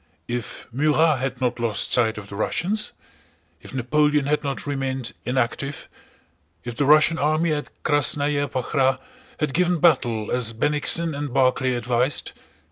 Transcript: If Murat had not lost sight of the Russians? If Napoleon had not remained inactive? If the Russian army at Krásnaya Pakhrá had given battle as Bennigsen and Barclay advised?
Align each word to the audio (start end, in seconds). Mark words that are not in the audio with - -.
If 0.27 0.65
Murat 0.71 1.19
had 1.19 1.39
not 1.39 1.59
lost 1.59 1.91
sight 1.91 2.17
of 2.17 2.27
the 2.27 2.35
Russians? 2.35 2.91
If 3.61 3.71
Napoleon 3.71 4.25
had 4.25 4.43
not 4.43 4.65
remained 4.65 5.13
inactive? 5.25 5.87
If 6.63 6.75
the 6.75 6.85
Russian 6.85 7.19
army 7.19 7.53
at 7.53 7.69
Krásnaya 7.83 8.47
Pakhrá 8.49 8.97
had 9.39 9.53
given 9.53 9.77
battle 9.77 10.31
as 10.31 10.53
Bennigsen 10.53 11.13
and 11.15 11.31
Barclay 11.31 11.75
advised? 11.75 12.31